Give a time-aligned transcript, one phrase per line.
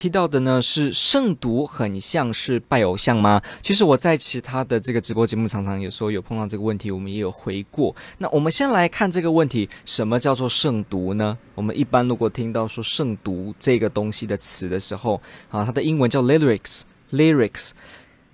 [0.00, 3.42] 提到的呢是圣读很像是拜偶像吗？
[3.60, 7.94] 其实我在其他的这个直播节目常常有时候有碰到这个问题，我们也有回过。
[8.16, 11.36] 那我们先来看这个问题：什么叫做圣读呢？
[11.54, 15.20] 我们一般如果听到说圣读这个东西的词的时候，
[15.50, 17.72] 啊，它的英文叫 lyrics，lyrics。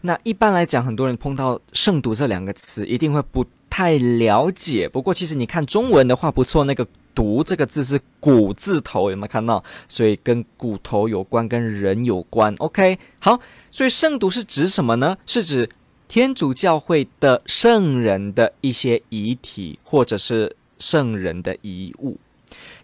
[0.02, 4.88] 那一般来讲，很多人碰到圣读这两个词，一定会不太了解。
[4.88, 6.86] 不过其实你看中文的话不错，那个。
[7.16, 9.65] 读这个字是骨字头，有没有看到？
[9.88, 12.55] 所以跟骨头有关，跟人有关。
[12.59, 15.17] OK，好，所以圣读是指什么呢？
[15.25, 15.69] 是指
[16.06, 22.19] 天主教会的圣人的一些遗体，或者是圣人的遗物。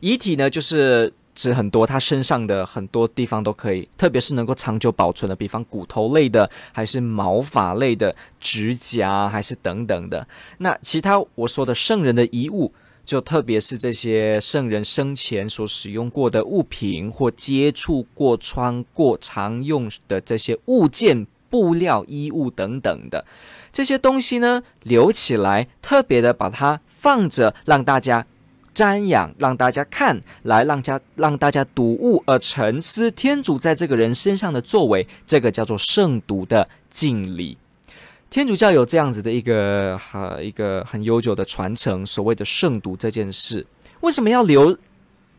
[0.01, 10.27] 遗体呢，就是指很多他身上的很多地方都可以，特别是能够长久保存的，比方骨头类的，还是毛发类的，指甲，还是等等的。
[10.59, 12.73] 那其他我说的圣人的遗物。
[13.05, 23.25] 就特别是这些圣人生前所使用过的物品，或接触过、穿过、常用的这些物件、布料、衣物等等的
[23.73, 28.27] 这些东西呢，留起来，特别的把它放着，让大家
[28.75, 37.59] 瞻仰，让大家看，来让家让大家读物而沉思天主在这个人身上的作为，这个叫做圣读的敬礼。
[38.33, 43.67] 天主教有这样子的一个哈一个很悠久的传承，所谓的圣毒这件事，
[44.01, 44.79] 为什么要留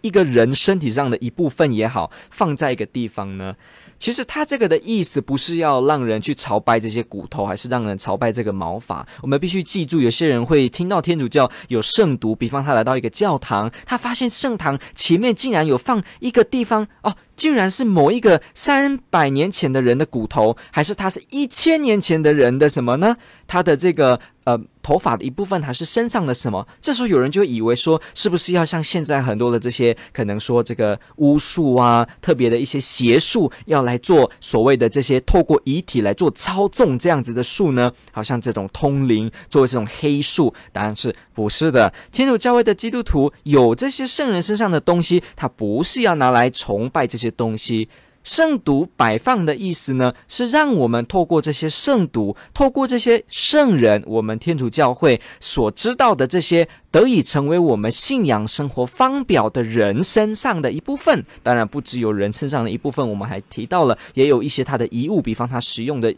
[0.02, 3.56] 一个人身体上的一部分也好，放在一个地方呢？
[4.00, 9.06] 其实他这个的意思不是要让人去朝拜这些骨头，还是让人朝拜这个毛发。
[9.22, 17.16] 我们必须记住，有些人会听到天主教有圣读，比方他来到一个教堂，他发现圣堂前面竟然有放一个地方哦。
[17.36, 23.18] 竟然是某一个三百年前的人的骨头，还是他是一千年前的人的什么呢？
[23.48, 26.68] 他的这个呃头发的一部分，还是身上的什么？
[26.80, 37.92] 这时候有人就以为说，是不是要像现在很多的这些可能说这个巫术啊，特别的一些邪术，要来做所谓的这些透过遗体来做操纵这样子的术呢？
[38.12, 41.92] 好像这种通灵，作为这种黑术，当然是不是的。
[42.12, 47.18] 天主教会的基督徒有这些圣人身上的东西，他不是要拿来崇拜这。
[47.24, 47.88] 些东西，
[48.24, 61.26] 圣读摆放的意思呢，是让我们透过这些圣读，透过这些圣人，我们天主教会所知道的这些，得以成为我们信仰生活方表的人身上的一部分。
[61.42, 66.14] 当然，不只有人身上的一部分，我们还提到了，也有一些他的遗物，比方他使用的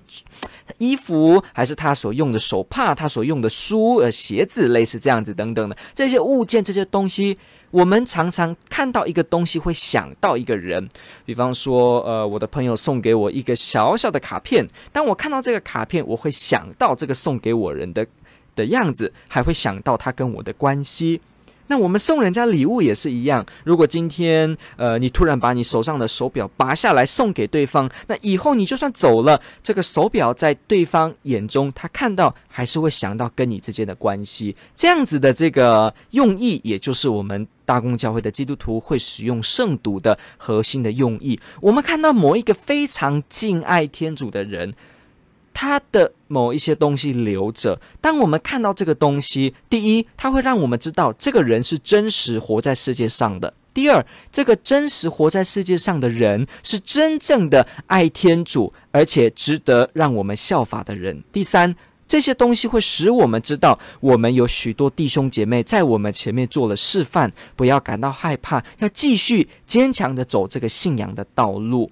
[0.78, 7.38] 衣服，还是他所用的手帕，他所用的书、呃鞋子，类似这样子等等的这些物件，这些东西。
[7.76, 10.88] 我们常常看到一个东西，会想到一个人。
[11.26, 14.66] 比方说，呃，我的朋友送给我一个小小的卡片。
[14.94, 18.08] 当我看到这个卡片，我会想到这个送给我人的
[18.56, 21.20] 的样子，还会想到他跟我的关系。
[21.68, 23.46] 那我们送人家礼物也是一样。
[23.66, 34.56] 如果今天，呃，你突然把你手上的手表拔下来送给对方，那以后你就算走了，这个手表在对方眼中，他看到还是会想到跟你之间的关系。
[34.74, 41.40] 这样子的这个用意，也就是我们大公教会的基督徒会使用圣读的核心的用意。
[41.62, 44.74] 我们看到某一个非常敬爱天主的人。
[45.58, 61.74] 他的某一些东西留着，当我们看到这个东西，第一，它会让我们知道这个人是真实活在世界上的；第二，这个真实活在世界上的人是真正的爱天主，而且值得让我们效法的人；第三，
[62.08, 71.90] 这些东西会使我们知道，我们有许多弟兄姐妹在我们前面做了示范，不要感到害怕，要继续坚强的走这个信仰的道路。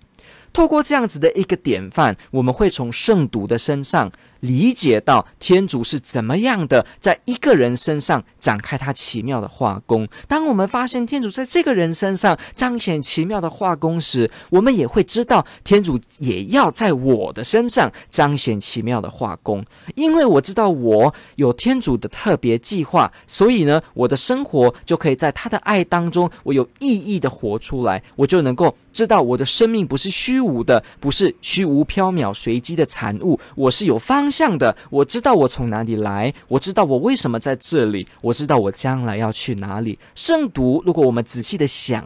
[0.54, 4.12] 透过这样子的一个典范，我们会从圣徒的身上
[4.44, 10.06] 理解到天主是怎么样的在一个人身上展开他奇妙的画工。
[10.28, 19.66] 当我们发现天主在这个人身上彰显奇妙的画工时，我们也会知道天主也要在我的身上彰显奇妙的画工。
[19.96, 33.40] 因为我知道我有天主的特别计划，所以呢，我的生活就可以在他的爱当中，我有意义的活出来，我就能够知道我的生命不是虚无的，不是虚无缥缈、随机的产物。
[33.56, 40.00] 我是有方向的，我知道我从哪里来，我知道我为什么在这里，我知道我将来要去哪里。
[40.16, 42.04] 圣读，如果我们仔细的想，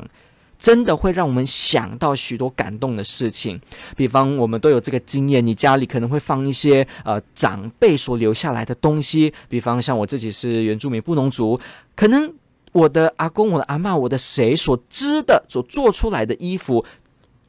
[0.59, 3.61] 真的会让我们想到许多感动的事情。
[3.95, 11.59] 比方，我们都有这个经验，你家里可能会放一些呃长辈所留下来的东西，比方像我自己是原住民布农族，
[11.95, 12.33] 可能
[12.73, 16.83] 我的阿公、我的阿嬷、我的谁所织的、所做出来的衣服。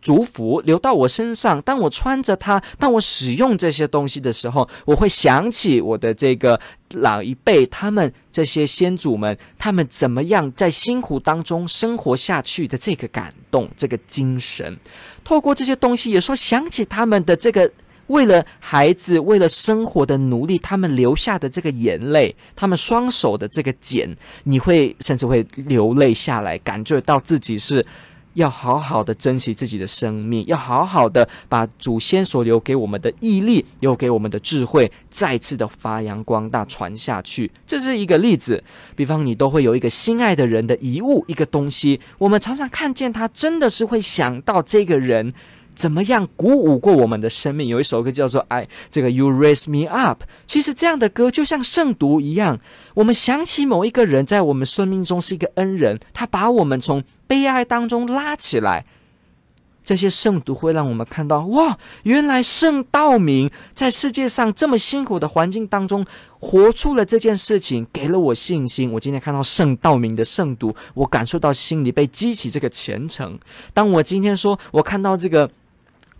[0.01, 6.59] 祝福流到我身上，当我穿着它，当我使用这些东西的时候，我会想起我的这个
[6.95, 14.77] 老一辈，他们这些先祖们，他们怎么样在辛苦当中生活下去的这个感动，这个精神。
[15.25, 17.71] 透过这些东西，也说想起他们的这个
[18.07, 27.85] 为了孩子、为了生活的努力，他们留下的这个眼泪，他们双手的这个茧，你会甚至会流泪下来，感觉到自己是。
[28.39, 37.51] 要好好的珍惜自己的生命，要好好的把祖先所留给我们的毅力，留给我们的智慧，再次的发扬光大，传下去。
[37.67, 38.63] 这是一个例子。
[38.95, 45.35] 比方，你都会有一个心爱的人的遗物，一个东西，我们常常看见他，真的是会想到这个人。
[45.79, 47.69] 怎么样鼓舞过我们的生命？
[47.69, 50.25] 有一首歌叫做《爱》，这个 You Raise Me Up。
[50.45, 52.59] 其实这样的歌就像圣读一样，
[52.95, 58.87] 我们想起某一个人在我们生命中是一个恩人，他把我们从悲哀当中拉起来。
[59.85, 66.05] 这些圣读会让我们看到，哇，原来圣道明在世界上这么辛苦的环境当中，
[66.41, 68.91] 活出了这件事情，给了我信心。
[68.95, 73.39] 我今天看到圣道明的圣读，我感受到心里被激起这个虔诚。
[73.73, 75.49] 当我今天说，我看到这个。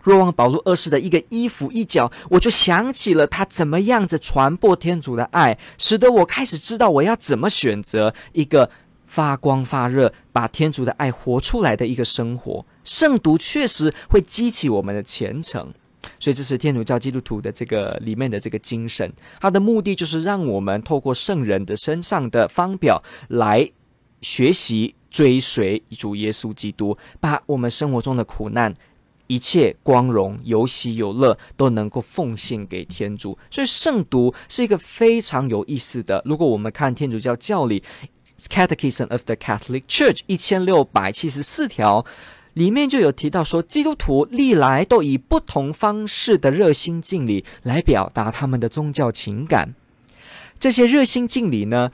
[0.03, 8.71] 若望保禄二世的一个衣服一角，我就想起了他怎么样子传播天主的爱，使得我开始知道我要怎么选择一个
[9.07, 12.65] 发光发热、把天主的爱活出来的一个生活。
[12.85, 15.73] 圣读确实会激起我们的虔诚，
[16.19, 19.13] 所以这是天主教基督徒的这个里面的这个精神。
[19.41, 23.71] 它的目的就是让我们透过圣人的身上的方表来
[24.23, 28.75] 学习追随主耶稣基督，把我们生活中的苦难。
[29.29, 36.21] 一切光荣、有喜有乐都能够奉献给天主，所以圣读是一个非常有意思的。
[36.25, 37.81] 如果我们看天主教教理
[38.49, 42.05] 《Catechism of the Catholic Church》一千六百七十四条，
[42.55, 49.75] 里面就有提到说，基督徒历来都以不同方式的热心敬礼来表达他们的宗教情感。
[50.59, 51.93] 这些热心敬礼呢，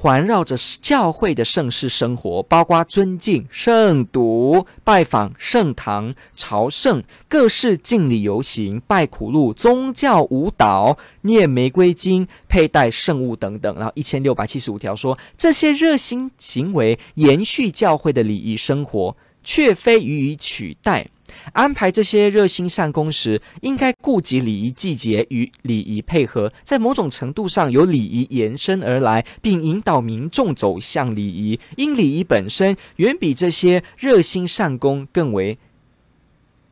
[0.00, 13.74] 环绕着教会的圣事生活，包括尊敬、圣读、拜访圣堂、朝圣、各式敬礼游行、拜苦路、宗教舞蹈、念玫瑰经、佩戴圣物等等。
[13.76, 21.08] 然后一千六百七十五条说，这些热心行为延续教会的礼仪生活，却非予以取代。
[21.52, 31.58] 安排这些热心善功时，应该顾及礼仪季节与礼仪配合，在某种程度上由礼仪延伸而来，并引导民众走向礼仪。
[31.76, 35.58] 因礼仪本身远比这些热心善功更为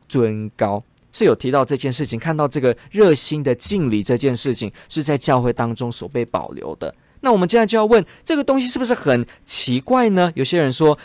[0.07, 2.19] 尊高，是有提到这件事情。
[2.19, 6.93] 看到这个热心的敬礼这件事情是在教会当中所被保留的。
[7.21, 10.31] 那我们现在就要问，这个东西是不是很奇怪呢？
[10.35, 10.97] 有些人说。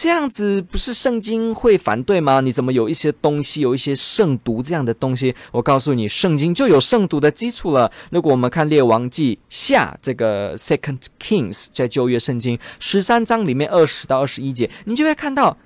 [0.00, 2.40] 这样子不是圣经会反对吗？
[2.40, 5.34] 你怎么有一些东西，有一些圣读这样的东西？
[5.50, 7.90] 我告诉你，圣经就有圣读的基础了。
[8.12, 15.58] 如果我们看列王记下这个 Second Kings 在旧约圣经十三章里面二十到二十一节，你就会看到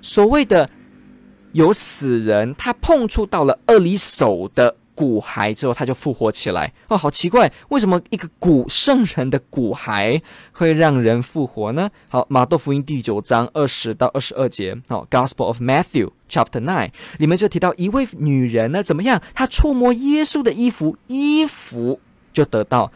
[0.00, 0.68] 所谓的
[1.52, 4.74] 有死人，他碰触到了厄里手的。
[4.94, 6.72] 骨骸之后，他就复活起来。
[6.88, 10.20] 哦，好奇怪，为什么一个古圣人的骨骸
[10.52, 11.90] 会让人复活呢？
[12.08, 19.20] 好，马窦福音第九章二十到二十二节，好，Gospel of Matthew Chapter Nine 里面就提到一位女人呢，怎么样？
[19.34, 22.00] 她触摸耶稣的衣服，衣服
[22.32, 22.92] 就得到。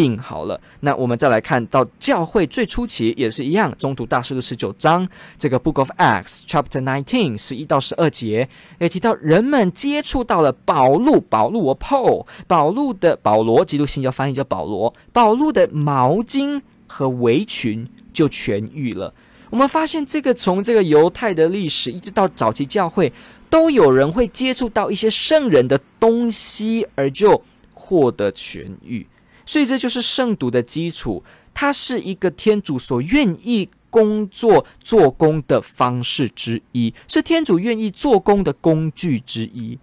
[0.00, 19.12] 病好了，那我们再来看到教会最初期也是一样，中途大事录十九章，这个 Book of Acts Chapter Nineteen 十一到十二节也提到，人们接触到了保禄，保禄我 Paul，保禄的保罗，基督新教翻译叫保罗，保禄的毛巾和围裙就痊愈了。
[19.50, 23.12] 我们发现这个从这个犹太的历史一直到早期教会，
[23.50, 27.42] 都有人会接触到一些圣人的东西，而就
[27.74, 29.06] 获得痊愈。
[29.50, 39.76] 所以这就是圣读的基础，它是一个天主所愿意工作做工的方式之一，是天主愿意做工的工具之一。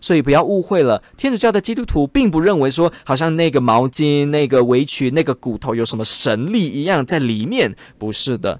[0.00, 8.58] 所以不要误会了，天主教的基督徒并不认为说，好像那个毛巾、那个围裙、那个骨头有什么神力一样在里面，不是的。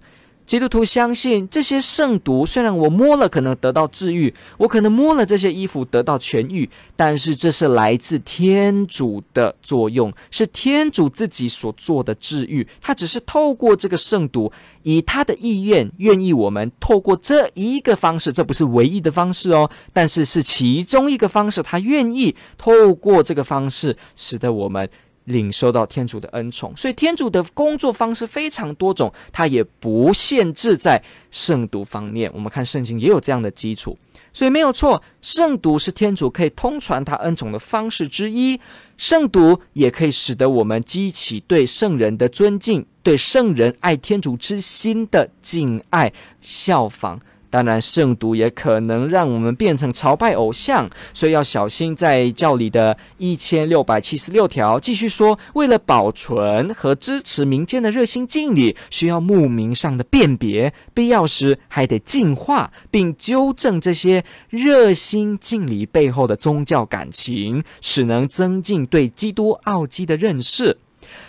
[0.51, 12.67] 基督徒相信这些圣毒，虽然我摸了可能得到治愈，我可能摸了这些衣服得到痊愈，但是这是来自天主的作用，是天主自己所做的治愈。
[12.81, 14.51] 他只是透过这个圣毒，
[14.83, 24.91] 以他的意愿，愿意我们透过这一个方式，这不是唯一的方式哦，但是是其中一个方式，他愿意透过这个方式，使得我们。
[25.25, 32.31] 领受到天主的恩宠，所以天主的工作方式非常多种，他也不限制在圣读方面。
[32.35, 33.97] 我们看圣经也有这样的基础，
[34.33, 38.61] 所以没有错，圣读是天主可以通传他恩宠的方式之一。
[38.97, 47.21] 圣读也可以使得我们激起对圣人的尊敬，对圣人爱天主之心的敬爱效仿。
[47.51, 51.91] 当然，圣毒也可能让我们变成朝拜偶像，所以要小心。
[52.01, 70.79] 在教理的一千六百七十六条继续说，为了保存和支持民间的热心敬礼，需要牧民上的辨别，必要时还得净化并纠正这些热心敬礼背后的宗教感情，使能增进对基督奥迹的认识。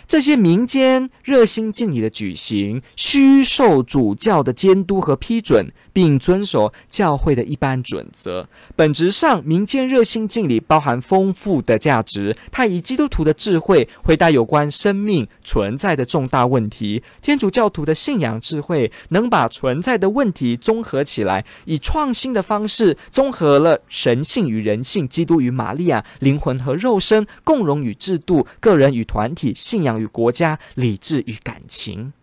[0.07, 8.47] 这些民间热心敬礼的举行，需受主教的监督和批准，并遵守教会的一般准则。
[8.75, 12.35] 本质上，民间热心敬礼包含丰富的价值。
[12.51, 17.03] 它以基督徒的智慧回答有关生命存在的重大问题。
[17.21, 32.13] 天主教徒的信仰智慧能把存在的问题综合起来，以创新的方式综合了神性与人性、基督与玛利亚、灵魂和肉身、共荣与制度、个人与团体、信仰与国家、理智与感情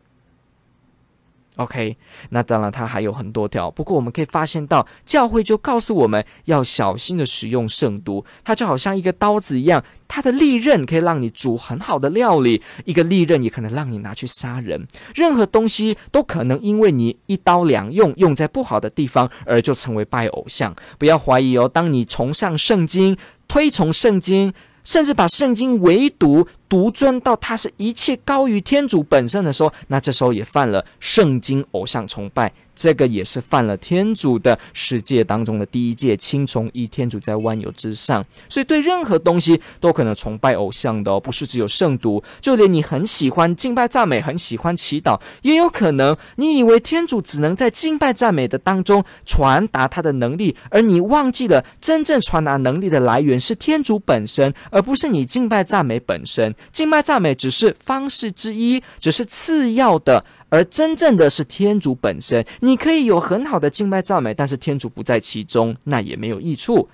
[1.59, 1.97] ，OK，
[2.31, 3.71] 那当然它还有很多条。
[3.71, 14.87] 不过我们可以发现到，教会就告诉我们要小心的使用圣毒，它就好像一个刀子一样，它的利刃可以让你煮很好的料理，一个利刃也可能让你拿去杀人。
[15.15, 20.75] 任何东西都可能因为你一刀两用，用在不好的地方，而就成为拜偶像。
[20.99, 24.53] 不要怀疑哦，当你崇尚圣经、推崇圣经，
[24.85, 38.23] 甚至把圣经唯独独尊到它是一切高于天主本身的时候，那这时候也犯了圣经偶像崇拜，这个也是犯了天主的世界当中的第一诫，亲从一天主在万有之上。
[38.49, 56.55] 所以对任何东西都可能崇拜偶像的哦，不是只有圣毒，就连你很喜欢敬拜赞美，很喜欢祈祷，也有可能你以为天主只能在敬拜赞美的当中传达他的能力，而你忘记了真正传达能力的来源是天主本身，而不是你敬拜赞美本身。
[56.73, 62.45] 敬拜赞美只是方式之一，只是次要的，而真正的是天主本身。
[62.61, 66.89] 你可以有很好的敬拜赞美，但是天主不在其中，那也没有益处。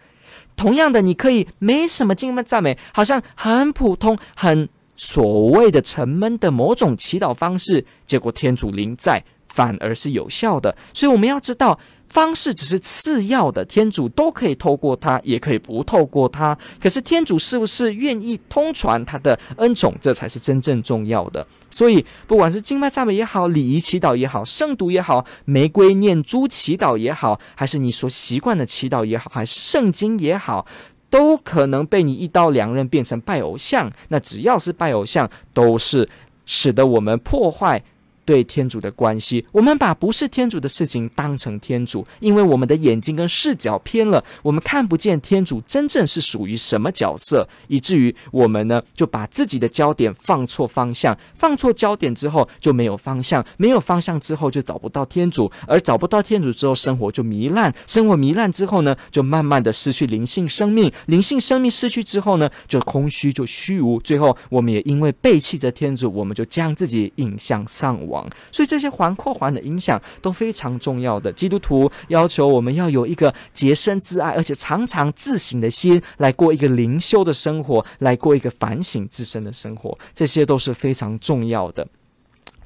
[0.56, 10.76] 同样的，你可以没什么敬拜赞美，好像很普通、很所谓的沉闷的某种祈祷方式，结果天主临在，反而是有效的。
[10.92, 11.78] 所以我们要知道。
[12.14, 16.56] 方式只是次要的，天主都可以透过他，也可以不透过他。
[16.80, 21.44] 可是天主是不是愿意通传他的恩宠，这才是真正重要的。
[21.73, 30.64] 所以，不管是经脉赞美也好，礼仪祈祷也好，圣读也好，玫瑰念珠祈祷也好，还是你所习惯的祈祷也好，还是圣经也好，
[31.11, 33.90] 都可能被你一刀两刃变成拜偶像。
[34.11, 36.09] 那只要是拜偶像，都是
[36.47, 37.83] 使得我们破坏。
[38.25, 68.13] 对天主的关系，我们把不是天主的事情当成天主，因为我们的眼睛跟视角偏了，我们看不见天主真正是属于什么角色，以至于我们呢就把自己的焦点放错方向，放错焦点之后就没有方向，没有方向之后就找不到天主，而找不到天主之后，生活就糜烂，生活糜烂之后呢，就慢慢的失去灵性生命，灵性生命失去之后呢，就空虚就虚无，最后我们也因为背弃着天主，我们就将自己引向丧亡。
[68.52, 71.33] 所以这些环扩环的影响都非常重要的。
[71.33, 81.87] 基督徒要求我们要有一个洁身自爱，而且常常自省的心，来过一个灵修的生活，来过一个反省自身的生活，这些都是非常重要的。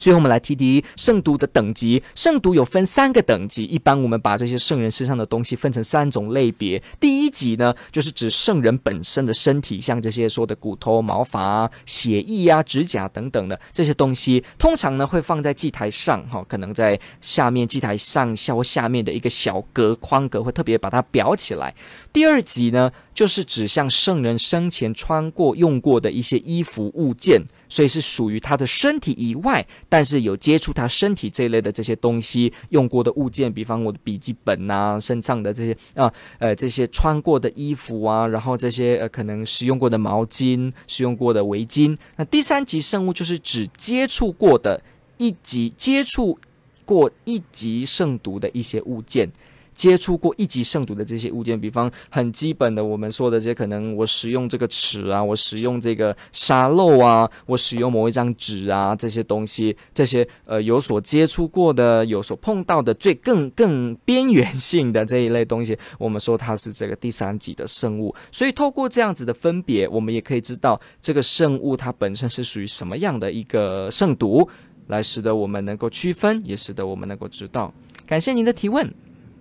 [0.08, 2.02] 最后，我们来提提圣毒的等级。
[2.14, 6.82] 圣毒有分三个等级，一般我们把这些圣人身上的东西分成三种类别。
[6.98, 21.74] 第一级呢，就是指圣人本身的身体，像这些说的骨头、毛发、血液啊、指甲等等的这些东西，通常呢会放在祭台上，哈，可能在下面祭台上下或下面的一个小格框格，会特别把它裱起来。
[22.14, 27.44] 第二级呢，就是指向圣人生前穿过、用过的一些衣服物件。
[27.70, 41.98] 所以是属于他的身体以外，但但是有接触他身体这一类的这些东西用过的物件，比方我的笔记本啊，身上的这些啊，呃，这些穿过的衣服啊，然后这些呃可能使用过的毛巾、使用过的围巾。
[42.14, 44.80] 那第三级圣物就是指接触过的
[45.16, 46.38] 一级接触。
[46.88, 49.30] 过一级圣毒的一些物件。
[49.78, 68.12] 接触过一级圣毒的这些物件，比方很基本的，我们说的这些，可能我使用这个尺啊，我使用这个沙漏啊，我使用某一张纸啊，这些东西，这些呃有所接触过的、有所碰到的最更更边缘性的这一类东西，我们说它是这个第三级的圣物。
[68.32, 74.48] 所以透过这样子的分别，我们也可以知道这个圣物它本身是属于什么样的一个圣毒，
[74.88, 77.72] 来使得我们能够区分，也使得我们能够知道。
[78.04, 78.92] 感谢您的提问。